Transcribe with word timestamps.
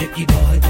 Dicky 0.00 0.24
boy. 0.24 0.69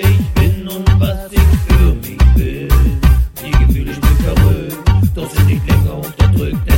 Bartlett 6.41 6.70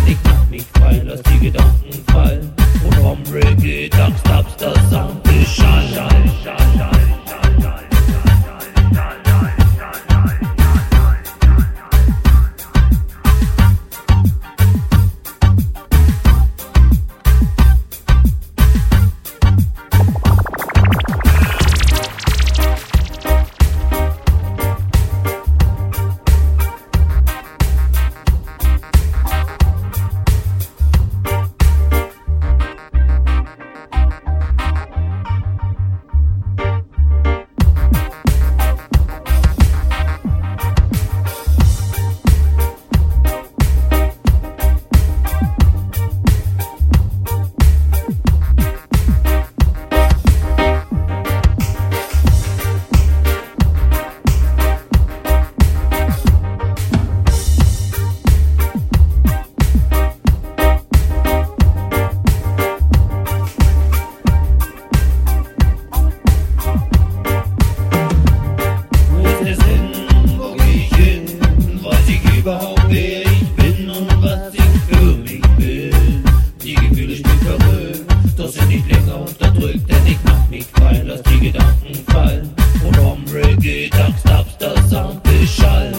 überhaupt 72.43 72.83
wer 72.89 73.21
ich 73.21 73.47
bin 73.55 73.89
und 73.89 74.21
was 74.21 74.53
ich 74.53 74.61
für 74.89 75.15
mich 75.15 75.41
bin. 75.57 76.23
Die 76.61 76.75
Gefühle 76.75 77.15
spielen 77.15 77.39
verrückt, 77.39 78.05
doch 78.35 78.49
sind 78.49 78.67
nicht 78.67 78.85
länger 78.91 79.21
unterdrückt, 79.21 79.89
denn 79.89 80.05
ich 80.05 80.17
mach 80.25 80.49
mich 80.49 80.65
frei, 80.65 81.01
lass 81.05 81.23
die 81.23 81.39
Gedanken 81.39 81.95
fallen. 82.11 82.49
Und 82.85 82.97
Hombre 82.97 83.55
geht 83.57 83.95
ab, 83.95 84.13
abs, 84.25 84.57
das 84.57 84.89
Sound 84.89 85.23
beschallen. 85.23 85.95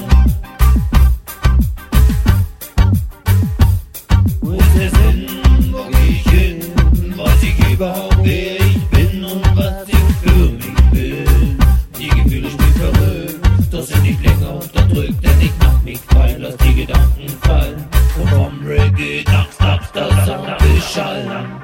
Wo 4.42 4.52
ist 4.52 4.76
der 4.76 4.90
Sinn, 4.90 5.26
wo 5.72 5.84
geh 5.90 6.10
ich 6.10 6.30
hin, 6.30 6.60
weiß 7.16 7.42
ich 7.42 7.72
überhaupt 7.72 8.18
wer 8.22 8.56
ich 8.56 8.84
bin 8.90 9.24
und 9.24 9.56
was 9.56 9.88
ich 9.88 10.14
für 10.22 10.50
mich 10.50 10.90
bin. 10.92 11.58
Die 11.98 12.08
Gefühle 12.08 12.50
spielen 12.50 12.74
verrückt, 12.74 13.40
doch 13.70 13.82
sind 13.82 14.02
nicht 14.02 14.22
länger 14.22 14.56
unterdrückt, 14.56 15.33
die 16.86 16.92
ganzen 16.92 17.28
Fall 17.40 17.76
vom 18.30 18.66
Reggae 18.66 19.20
stop 19.20 19.48
stop 19.52 20.58
Official. 20.60 21.63